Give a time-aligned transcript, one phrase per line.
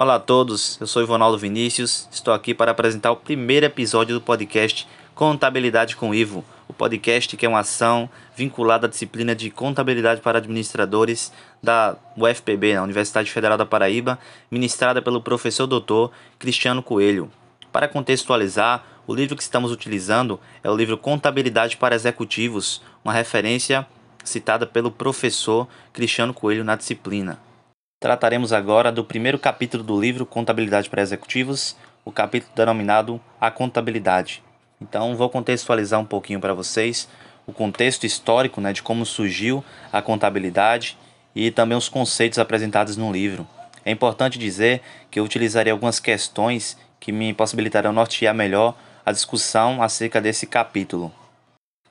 [0.00, 4.20] Olá a todos, eu sou Ivonaldo Vinícius, estou aqui para apresentar o primeiro episódio do
[4.20, 10.20] podcast Contabilidade com Ivo, o podcast que é uma ação vinculada à disciplina de Contabilidade
[10.20, 17.28] para Administradores da UFPB, na Universidade Federal da Paraíba, ministrada pelo professor doutor Cristiano Coelho.
[17.72, 23.84] Para contextualizar, o livro que estamos utilizando é o livro Contabilidade para Executivos, uma referência
[24.22, 27.47] citada pelo professor Cristiano Coelho na disciplina.
[28.00, 34.40] Trataremos agora do primeiro capítulo do livro Contabilidade para Executivos, o capítulo denominado A Contabilidade.
[34.80, 37.08] Então, vou contextualizar um pouquinho para vocês
[37.44, 40.96] o contexto histórico né, de como surgiu a contabilidade
[41.34, 43.44] e também os conceitos apresentados no livro.
[43.84, 44.80] É importante dizer
[45.10, 51.12] que eu utilizarei algumas questões que me possibilitarão nortear melhor a discussão acerca desse capítulo.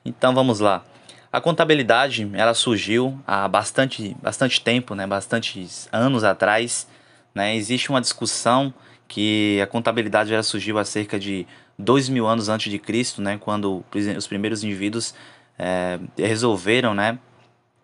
[0.02, 0.82] Então vamos lá.
[1.30, 6.88] A contabilidade ela surgiu há bastante, bastante tempo, né, bastantes anos atrás.
[7.34, 8.72] Né, existe uma discussão
[9.06, 11.46] que a contabilidade ela surgiu há cerca de
[11.78, 13.84] dois mil anos antes de Cristo, né, quando
[14.16, 15.14] os primeiros indivíduos
[15.58, 17.18] é, resolveram né,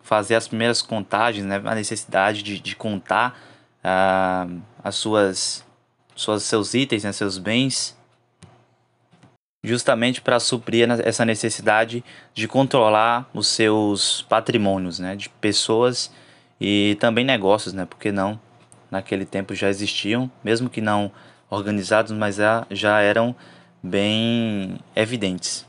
[0.01, 3.39] fazer as primeiras contagens, né, a necessidade de, de contar
[3.83, 4.47] ah,
[4.83, 5.65] as suas,
[6.15, 7.94] suas, seus itens, né, seus bens
[9.65, 16.11] justamente para suprir essa necessidade de controlar os seus patrimônios, né, de pessoas
[16.59, 18.39] e também negócios, né, porque não
[18.89, 21.11] naquele tempo já existiam, mesmo que não
[21.49, 22.37] organizados, mas
[22.69, 23.35] já, eram
[23.81, 25.65] bem evidentes.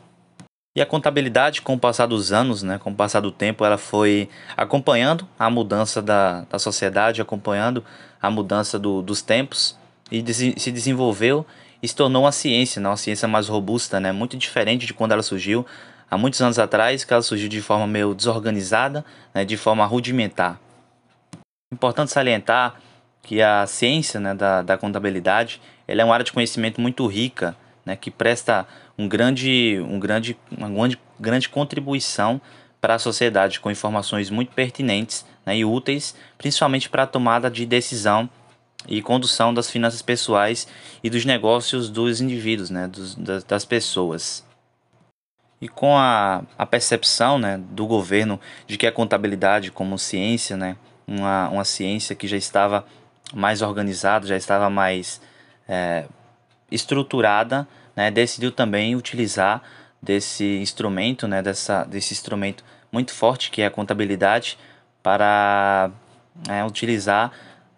[0.74, 3.78] E a contabilidade, com o passar dos anos, né, com o passar do tempo, ela
[3.78, 7.82] foi acompanhando a mudança da, da sociedade, acompanhando
[8.20, 9.76] a mudança do, dos tempos
[10.10, 11.46] e se desenvolveu
[11.86, 12.88] e se tornou uma ciência, né?
[12.88, 14.10] uma ciência mais robusta, né?
[14.10, 15.64] muito diferente de quando ela surgiu
[16.10, 19.44] há muitos anos atrás, que ela surgiu de forma meio desorganizada, né?
[19.44, 20.58] de forma rudimentar.
[21.72, 22.74] Importante salientar
[23.22, 27.56] que a ciência né, da, da contabilidade ela é uma área de conhecimento muito rica,
[27.84, 28.66] né, que presta
[28.98, 32.40] um grande, um grande, uma grande, grande contribuição
[32.80, 37.64] para a sociedade, com informações muito pertinentes né, e úteis, principalmente para a tomada de
[37.64, 38.28] decisão
[38.88, 40.66] e condução das finanças pessoais
[41.02, 44.44] e dos negócios dos indivíduos, né, dos, das, das pessoas.
[45.60, 50.76] E com a, a percepção né, do governo de que a contabilidade como ciência, né,
[51.06, 52.84] uma, uma ciência que já estava
[53.34, 55.20] mais organizada, já estava mais
[55.68, 56.04] é,
[56.70, 59.62] estruturada, né, decidiu também utilizar
[60.02, 64.58] desse instrumento, né, dessa, desse instrumento muito forte que é a contabilidade,
[65.02, 65.90] para
[66.48, 67.32] é, utilizar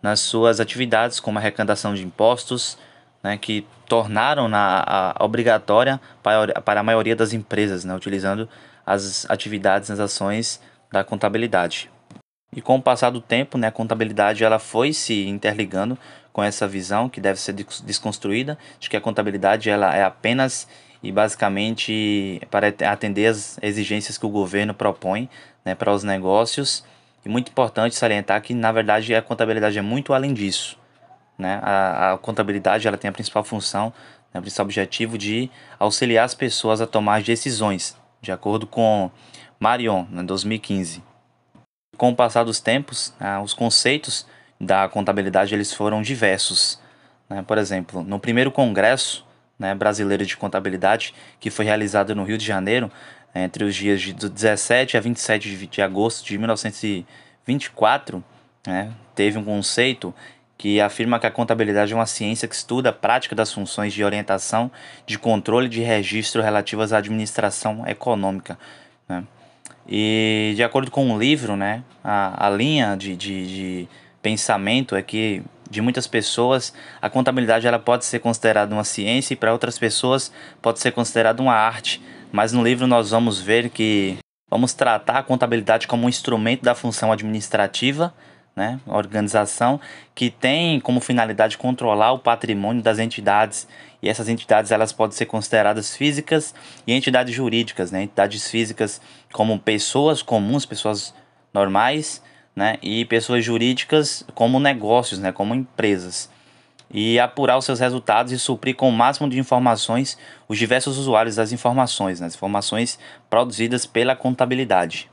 [0.08, 2.78] nas suas atividades, como a arrecadação de impostos,
[3.22, 8.48] né, que tornaram na, a, obrigatória para, para a maioria das empresas, né, utilizando
[8.86, 10.60] as atividades nas ações
[10.90, 11.90] da contabilidade.
[12.56, 15.98] E com o passar do tempo, né, a contabilidade ela foi se interligando
[16.32, 20.66] com essa visão que deve ser desconstruída, de que a contabilidade ela é apenas
[21.02, 25.28] e basicamente para atender as exigências que o governo propõe
[25.64, 26.82] né, para os negócios
[27.24, 30.78] e muito importante salientar que, na verdade, a contabilidade é muito além disso.
[31.38, 31.60] Né?
[31.62, 33.92] A, a contabilidade ela tem a principal função,
[34.32, 39.10] né, o principal objetivo de auxiliar as pessoas a tomar decisões, de acordo com
[39.58, 41.02] Marion, em 2015.
[41.96, 44.26] Com o passar dos tempos, ah, os conceitos
[44.60, 46.80] da contabilidade eles foram diversos.
[47.28, 47.42] Né?
[47.42, 49.26] Por exemplo, no primeiro congresso
[49.58, 52.90] né, brasileiro de contabilidade, que foi realizado no Rio de Janeiro,
[53.34, 58.24] entre os dias de 17 a 27 de, de agosto de 1924,
[58.66, 60.14] né, teve um conceito
[60.56, 64.02] que afirma que a contabilidade é uma ciência que estuda a prática das funções de
[64.02, 64.70] orientação,
[65.06, 68.58] de controle e de registro relativas à administração econômica.
[69.08, 69.22] Né?
[69.88, 73.88] E de acordo com o livro, né, a, a linha de, de, de
[74.20, 79.36] pensamento é que de muitas pessoas a contabilidade ela pode ser considerada uma ciência e
[79.36, 82.02] para outras pessoas pode ser considerada uma arte
[82.32, 84.18] mas no livro nós vamos ver que
[84.50, 88.14] vamos tratar a contabilidade como um instrumento da função administrativa,
[88.56, 89.80] né, organização
[90.14, 93.68] que tem como finalidade controlar o patrimônio das entidades.
[94.02, 96.54] E essas entidades elas podem ser consideradas físicas
[96.86, 99.00] e entidades jurídicas, né, entidades físicas
[99.32, 101.14] como pessoas comuns, pessoas
[101.54, 102.22] normais,
[102.54, 106.28] né, e pessoas jurídicas como negócios, né, como empresas
[106.90, 110.16] e apurar os seus resultados e suprir com o máximo de informações
[110.48, 112.98] os diversos usuários das informações, né, as informações
[113.28, 115.10] produzidas pela contabilidade.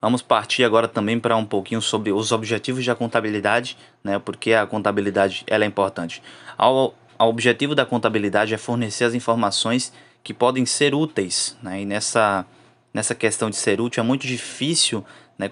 [0.00, 4.66] Vamos partir agora também para um pouquinho sobre os objetivos da contabilidade, né, porque a
[4.66, 6.22] contabilidade ela é importante.
[6.58, 9.92] O objetivo da contabilidade é fornecer as informações
[10.22, 12.44] que podem ser úteis, né, e nessa,
[12.94, 15.04] nessa questão de ser útil é muito difícil
[15.36, 15.50] né,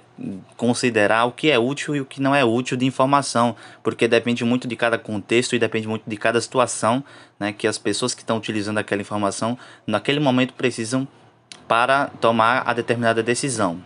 [0.57, 4.45] considerar o que é útil e o que não é útil de informação, porque depende
[4.45, 7.03] muito de cada contexto e depende muito de cada situação
[7.39, 11.07] né, que as pessoas que estão utilizando aquela informação naquele momento precisam
[11.67, 13.83] para tomar a determinada decisão.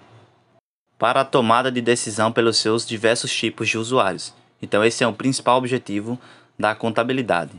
[0.98, 4.34] Para a tomada de decisão pelos seus diversos tipos de usuários.
[4.60, 6.18] Então, esse é o principal objetivo
[6.58, 7.52] da contabilidade.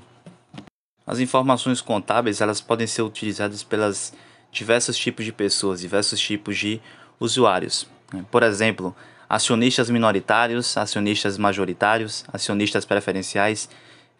[1.05, 4.13] As informações contábeis elas podem ser utilizadas pelas
[4.57, 6.81] diversos tipos de pessoas, diversos tipos de
[7.19, 7.87] usuários.
[8.31, 8.95] Por exemplo,
[9.29, 13.69] acionistas minoritários, acionistas majoritários, acionistas preferenciais,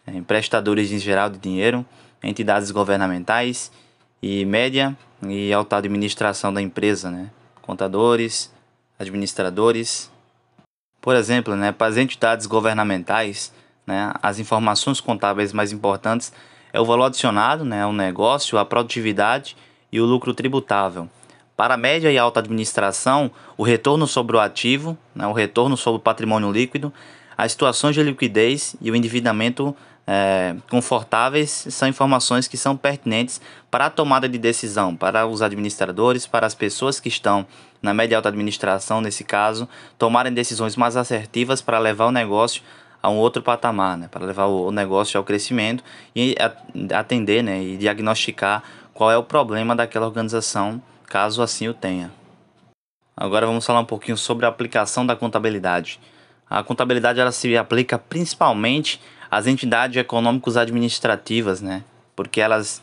[0.06, 1.84] emprestadores em geral de dinheiro,
[2.22, 3.70] entidades governamentais
[4.22, 7.30] e média e alta administração da empresa, né?
[7.62, 8.52] contadores,
[8.98, 10.10] administradores.
[11.00, 13.52] Por exemplo, né, para as entidades governamentais,
[13.86, 16.32] né, as informações contábeis mais importantes
[16.72, 19.56] é o valor adicionado, né, o negócio, a produtividade
[19.90, 21.08] e o lucro tributável.
[21.56, 25.98] Para a média e alta administração, o retorno sobre o ativo, né, o retorno sobre
[25.98, 26.92] o patrimônio líquido,
[27.36, 29.74] as situações de liquidez e o endividamento
[30.06, 33.40] é, confortáveis são informações que são pertinentes
[33.70, 37.46] para a tomada de decisão, para os administradores, para as pessoas que estão
[37.82, 39.68] na média e alta administração, nesse caso,
[39.98, 42.62] tomarem decisões mais assertivas para levar o negócio
[43.02, 45.84] a um outro patamar, né, para levar o negócio ao crescimento
[46.16, 46.34] e
[46.94, 48.62] atender né, e diagnosticar
[48.98, 52.10] qual é o problema daquela organização caso assim o tenha.
[53.16, 56.00] Agora vamos falar um pouquinho sobre a aplicação da contabilidade.
[56.50, 59.00] A contabilidade ela se aplica principalmente
[59.30, 61.84] às entidades econômicos administrativas, né?
[62.16, 62.82] Porque elas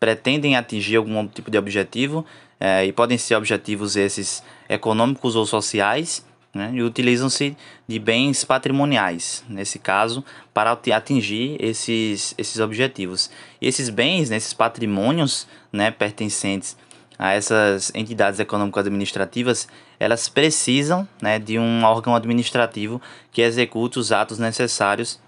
[0.00, 2.26] pretendem atingir algum tipo de objetivo
[2.58, 6.70] é, e podem ser objetivos esses econômicos ou sociais, né?
[6.74, 7.56] E utilizam-se
[7.88, 13.30] de bens patrimoniais, nesse caso, para atingir esses, esses objetivos.
[13.60, 16.76] E esses bens, né, esses patrimônios, né, pertencentes
[17.18, 19.68] a essas entidades econômico-administrativas,
[19.98, 23.00] elas precisam né, de um órgão administrativo
[23.30, 25.20] que execute os atos necessários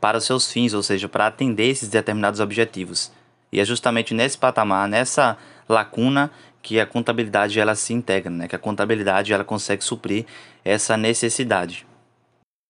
[0.00, 3.10] para os seus fins, ou seja, para atender esses determinados objetivos.
[3.50, 5.36] E é justamente nesse patamar, nessa
[5.68, 6.30] lacuna,
[6.62, 8.48] que a contabilidade ela se integra, né?
[8.48, 10.26] que a contabilidade ela consegue suprir
[10.64, 11.86] essa necessidade.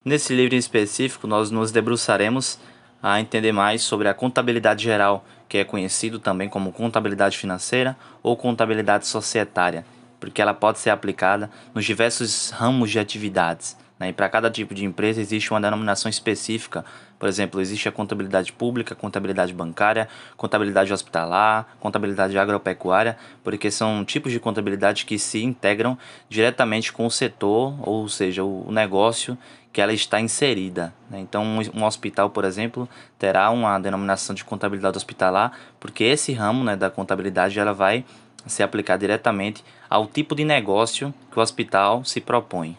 [0.04, 2.58] Nesse livro em específico, nós nos debruçaremos
[3.02, 8.36] a entender mais sobre a contabilidade geral que é conhecido também como contabilidade financeira ou
[8.36, 9.84] contabilidade societária,
[10.20, 13.76] porque ela pode ser aplicada nos diversos ramos de atividades.
[13.98, 14.10] Né?
[14.10, 16.84] E para cada tipo de empresa existe uma denominação específica.
[17.18, 24.30] Por exemplo, existe a contabilidade pública, contabilidade bancária, contabilidade hospitalar, contabilidade agropecuária, porque são tipos
[24.30, 25.98] de contabilidade que se integram
[26.28, 29.36] diretamente com o setor, ou seja, o negócio
[29.72, 30.94] que ela está inserida.
[31.10, 31.20] Né?
[31.20, 36.76] Então, um, hospital, por exemplo, terá uma denominação de contabilidade hospitalar, porque esse ramo né,
[36.76, 38.04] da contabilidade ela vai
[38.46, 42.76] ser aplicado diretamente ao tipo de negócio que o hospital se propõe.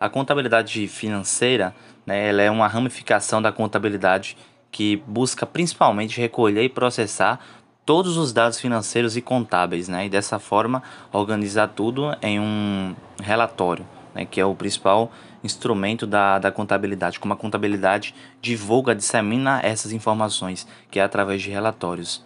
[0.00, 1.74] A contabilidade financeira
[2.06, 4.36] né, ela é uma ramificação da contabilidade
[4.70, 7.40] que busca principalmente recolher e processar
[7.84, 13.84] todos os dados financeiros e contábeis, né, e dessa forma organizar tudo em um relatório,
[14.14, 15.10] né, que é o principal
[15.42, 21.50] instrumento da, da contabilidade, como a contabilidade divulga, dissemina essas informações, que é através de
[21.50, 22.24] relatórios.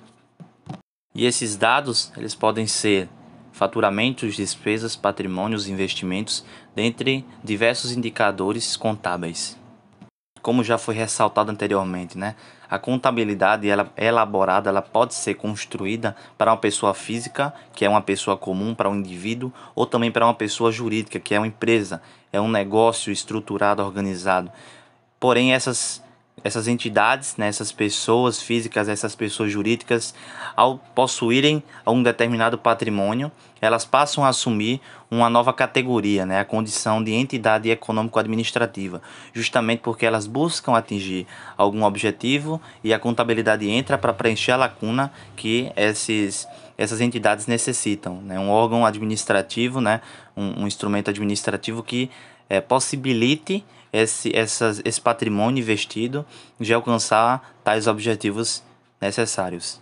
[1.14, 3.08] E esses dados, eles podem ser
[3.52, 6.44] faturamentos, despesas, patrimônios, investimentos,
[6.74, 9.56] dentre diversos indicadores contábeis.
[10.40, 12.34] Como já foi ressaltado anteriormente, né?
[12.68, 18.00] A contabilidade ela elaborada, ela pode ser construída para uma pessoa física, que é uma
[18.00, 22.02] pessoa comum, para um indivíduo, ou também para uma pessoa jurídica, que é uma empresa,
[22.32, 24.50] é um negócio estruturado, organizado.
[25.20, 26.02] Porém, essas
[26.44, 30.14] essas entidades, né, essas pessoas físicas, essas pessoas jurídicas,
[30.56, 37.02] ao possuírem um determinado patrimônio, elas passam a assumir uma nova categoria, né, a condição
[37.02, 39.00] de entidade econômico-administrativa,
[39.32, 45.12] justamente porque elas buscam atingir algum objetivo e a contabilidade entra para preencher a lacuna
[45.36, 48.16] que esses, essas entidades necessitam.
[48.22, 50.00] Né, um órgão administrativo, né,
[50.36, 52.10] um, um instrumento administrativo que
[52.48, 56.24] é, possibilite esse, essas, esse patrimônio investido
[56.58, 58.62] de alcançar tais objetivos
[59.00, 59.80] necessários.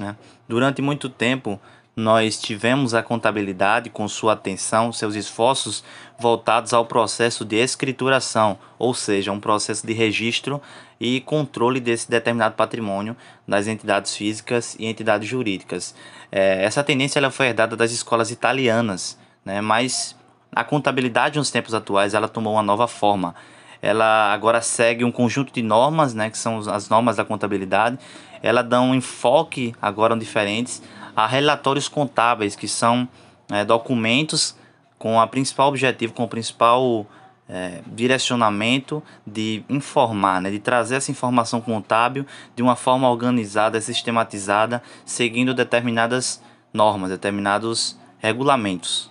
[0.00, 0.16] Né?
[0.48, 1.60] Durante muito tempo,
[1.98, 5.82] nós tivemos a contabilidade com sua atenção, seus esforços
[6.16, 10.62] voltados ao processo de escrituração, ou seja, um processo de registro
[11.00, 15.92] e controle desse determinado patrimônio das entidades físicas e entidades jurídicas.
[16.30, 20.14] É, essa tendência ela foi herdada das escolas italianas, né, mas
[20.54, 23.34] a contabilidade nos tempos atuais ela tomou uma nova forma.
[23.80, 27.98] Ela agora segue um conjunto de normas, né, que são as normas da contabilidade.
[28.42, 30.82] Ela dá um enfoque agora diferentes
[31.14, 33.08] a relatórios contábeis, que são
[33.50, 34.56] é, documentos
[34.98, 37.06] com a principal objetivo, com o principal
[37.48, 44.82] é, direcionamento de informar, né, de trazer essa informação contábil de uma forma organizada, sistematizada,
[45.04, 49.10] seguindo determinadas normas, determinados regulamentos.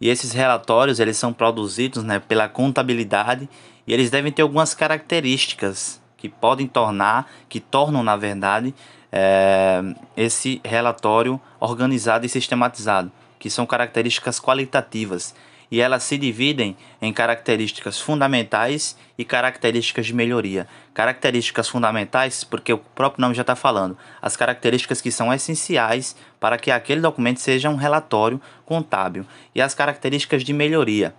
[0.00, 3.48] E esses relatórios eles são produzidos né, pela contabilidade
[3.86, 8.74] e eles devem ter algumas características que podem tornar, que tornam na verdade
[9.10, 9.82] é,
[10.16, 15.34] esse relatório organizado e sistematizado, que são características qualitativas
[15.70, 20.66] e elas se dividem em características fundamentais e características de melhoria.
[20.94, 26.58] Características fundamentais, porque o próprio nome já está falando, as características que são essenciais para
[26.58, 31.14] que aquele documento seja um relatório contábil, e as características de melhoria,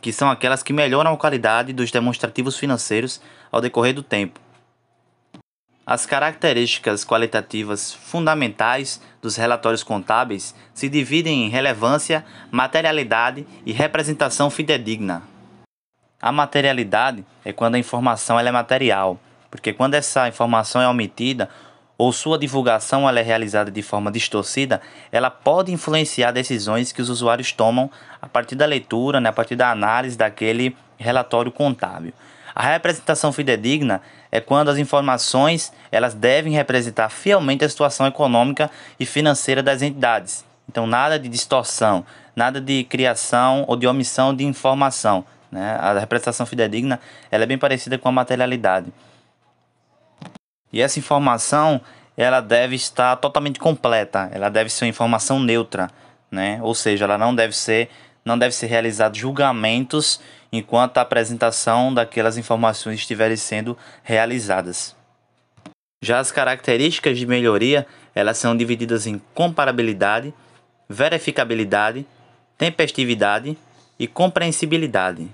[0.00, 4.40] que são aquelas que melhoram a qualidade dos demonstrativos financeiros ao decorrer do tempo.
[5.90, 15.24] As características qualitativas fundamentais dos relatórios contábeis se dividem em relevância, materialidade e representação fidedigna.
[16.22, 19.18] A materialidade é quando a informação é material,
[19.50, 21.50] porque quando essa informação é omitida
[21.98, 24.80] ou sua divulgação é realizada de forma distorcida,
[25.10, 27.90] ela pode influenciar decisões que os usuários tomam
[28.22, 32.12] a partir da leitura, né, a partir da análise daquele relatório contábil.
[32.60, 39.06] A representação fidedigna é quando as informações elas devem representar fielmente a situação econômica e
[39.06, 40.44] financeira das entidades.
[40.68, 42.04] Então, nada de distorção,
[42.36, 45.24] nada de criação ou de omissão de informação.
[45.50, 45.74] Né?
[45.80, 47.00] A representação fidedigna
[47.30, 48.92] ela é bem parecida com a materialidade.
[50.70, 51.80] E essa informação
[52.14, 55.88] ela deve estar totalmente completa, ela deve ser uma informação neutra,
[56.30, 56.60] né?
[56.60, 57.88] ou seja, ela não deve ser
[58.30, 60.20] não deve ser realizado julgamentos
[60.52, 64.94] enquanto a apresentação daquelas informações estiverem sendo realizadas.
[66.00, 70.32] Já as características de melhoria, elas são divididas em comparabilidade,
[70.88, 72.06] verificabilidade,
[72.56, 73.58] tempestividade
[73.98, 75.28] e compreensibilidade.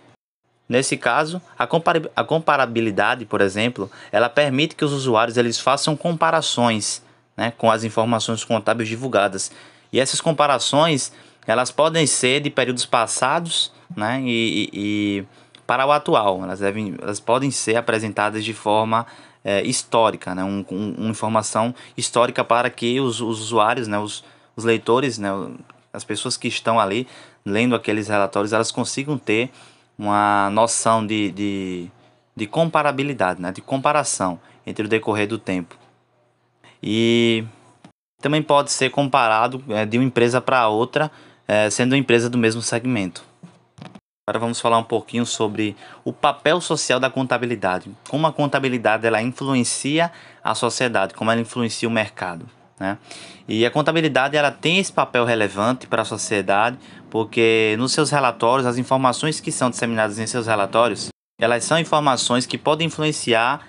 [0.66, 5.94] Nesse caso, a, compar a comparabilidade, por exemplo, ela permite que os usuários eles façam
[5.94, 7.02] comparações
[7.36, 9.52] né, com as informações contábeis divulgadas.
[9.92, 11.12] E essas comparações
[11.46, 15.24] elas podem ser de períodos passados né, e, e,
[15.66, 16.42] para o atual.
[16.42, 19.06] Elas, devem, elas podem ser apresentadas de forma
[19.44, 24.24] é, histórica, né, um, um, uma informação histórica para que os, os usuários, né, os,
[24.56, 25.30] os leitores, né,
[25.92, 27.06] as pessoas que estão ali
[27.44, 29.50] lendo aqueles relatórios, elas consigam ter
[29.96, 31.90] uma noção de, de,
[32.34, 35.76] de comparabilidade, né, de comparação entre o decorrer do tempo.
[36.82, 37.44] E
[38.20, 41.10] também pode ser comparado é, de uma empresa para outra
[41.46, 43.24] é, sendo empresa do mesmo segmento.
[44.28, 49.22] Agora vamos falar um pouquinho sobre o papel social da contabilidade, como a contabilidade ela
[49.22, 50.10] influencia
[50.42, 52.48] a sociedade, como ela influencia o mercado.
[52.78, 52.98] Né?
[53.46, 56.76] E a contabilidade ela tem esse papel relevante para a sociedade,
[57.08, 61.08] porque nos seus relatórios, as informações que são disseminadas em seus relatórios,
[61.40, 63.66] elas são informações que podem influenciar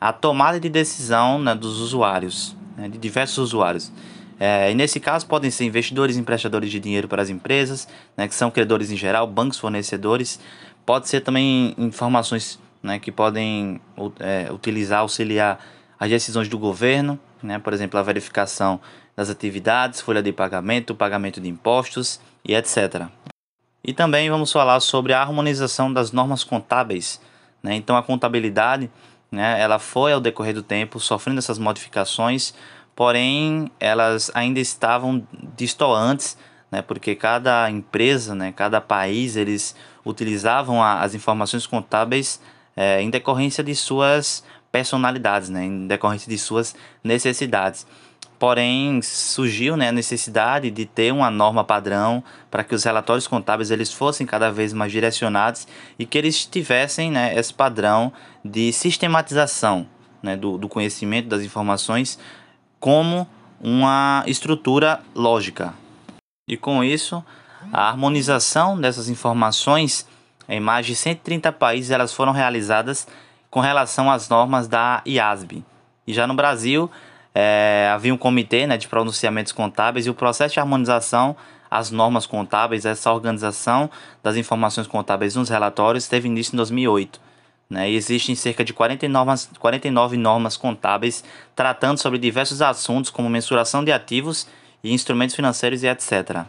[0.00, 3.90] a tomada de decisão né, dos usuários, né, de diversos usuários.
[4.38, 8.34] É, e nesse caso podem ser investidores emprestadores de dinheiro para as empresas, né, que
[8.34, 10.38] são credores em geral, bancos fornecedores.
[10.84, 13.80] Pode ser também informações né, que podem
[14.20, 15.58] é, utilizar, auxiliar
[15.98, 18.80] as decisões do governo, né, por exemplo, a verificação
[19.16, 23.06] das atividades, folha de pagamento, pagamento de impostos e etc.
[23.82, 27.20] E também vamos falar sobre a harmonização das normas contábeis.
[27.62, 27.74] Né?
[27.74, 28.90] Então a contabilidade
[29.30, 32.54] né, ela foi ao decorrer do tempo sofrendo essas modificações
[32.96, 35.22] porém elas ainda estavam
[35.54, 36.36] distantes,
[36.72, 42.40] né, porque cada empresa, né, cada país, eles utilizavam a, as informações contábeis
[42.74, 46.74] é, em decorrência de suas personalidades, né, em decorrência de suas
[47.04, 47.86] necessidades.
[48.38, 53.70] Porém, surgiu né, a necessidade de ter uma norma padrão para que os relatórios contábeis
[53.70, 55.66] eles fossem cada vez mais direcionados
[55.98, 58.12] e que eles tivessem né, esse padrão
[58.44, 59.86] de sistematização
[60.22, 62.18] né, do, do conhecimento das informações
[62.86, 63.26] como
[63.60, 65.74] uma estrutura lógica.
[66.48, 67.20] E com isso,
[67.72, 70.06] a harmonização dessas informações
[70.48, 73.08] em mais de 130 países elas foram realizadas
[73.50, 75.64] com relação às normas da IASB.
[76.06, 76.88] E já no Brasil,
[77.34, 81.36] é, havia um comitê né, de pronunciamentos contábeis e o processo de harmonização
[81.68, 83.90] às normas contábeis, essa organização
[84.22, 87.25] das informações contábeis nos relatórios, teve início em 2008.
[87.68, 87.90] Né?
[87.90, 93.92] E existem cerca de 49, 49 normas contábeis tratando sobre diversos assuntos como mensuração de
[93.92, 94.46] ativos
[94.82, 96.46] e instrumentos financeiros e etc.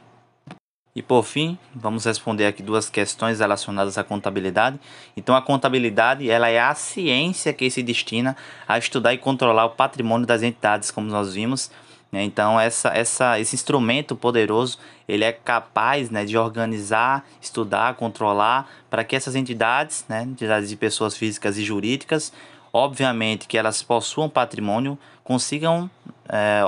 [0.98, 4.80] E por fim, vamos responder aqui duas questões relacionadas à contabilidade.
[5.16, 8.36] Então, a contabilidade ela é a ciência que se destina
[8.68, 11.70] a estudar e controlar o patrimônio das entidades, como nós vimos?
[12.12, 19.04] Então essa, essa, esse instrumento poderoso ele é capaz né, de organizar, estudar, controlar para
[19.04, 22.32] que essas entidades, né, entidades de pessoas físicas e jurídicas,
[22.72, 25.90] obviamente que elas possuam patrimônio, consigam
[26.30, 26.62] é,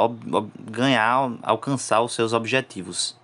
[0.70, 3.18] ganhar, alcançar os seus objetivos.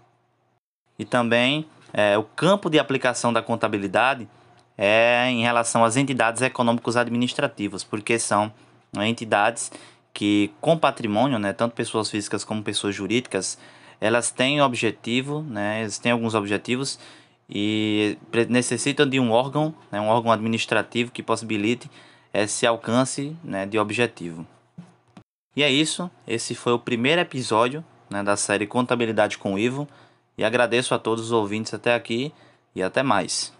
[0.98, 4.28] E também é, o campo de aplicação da contabilidade
[4.78, 8.52] é em relação às entidades econômicos administrativas, porque são
[8.98, 9.72] entidades
[10.16, 13.60] que com patrimônio, né, tanto pessoas físicas como pessoas jurídicas,
[14.00, 16.98] elas têm objetivo, né, eles têm alguns objetivos
[17.50, 18.18] e
[18.50, 21.92] necessitam de um órgão, né, um órgão administrativo que possibilite
[22.34, 24.48] esse alcance né, de objetivo.
[25.54, 29.86] E é isso, esse foi o primeiro episódio né, da série Contabilidade com Ivo
[30.38, 32.34] e agradeço a todos os ouvintes até aqui
[32.74, 33.55] e até mais.